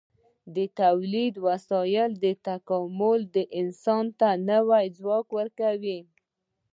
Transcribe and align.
د 0.55 0.57
تولیدي 0.79 1.39
وسایلو 1.47 2.31
تکامل 2.47 3.21
انسان 3.61 4.05
ته 4.19 4.27
نوی 4.49 4.85
ځواک 4.97 5.27
ورکړ. 5.37 5.77